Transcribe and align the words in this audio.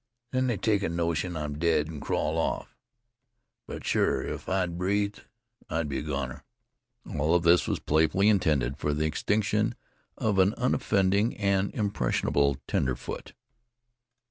Then 0.31 0.47
they 0.47 0.57
take 0.57 0.81
a 0.81 0.89
notion 0.89 1.35
I'm 1.37 1.59
dead 1.59 1.87
an' 1.87 1.99
crawl 1.99 2.35
off. 2.35 2.75
But 3.67 3.85
sure, 3.85 4.23
if 4.23 4.49
I'd 4.49 4.75
breathed 4.75 5.21
I'd 5.69 5.87
been 5.87 6.05
a 6.05 6.07
goner!" 6.07 6.43
All 7.07 7.35
of 7.35 7.43
this 7.43 7.67
was 7.67 7.77
playfully 7.79 8.27
intended 8.27 8.77
for 8.79 8.95
the 8.95 9.05
extinction 9.05 9.75
of 10.17 10.39
an 10.39 10.55
unoffending 10.57 11.37
and 11.37 11.71
impressionable 11.75 12.57
tenderfoot. 12.67 13.33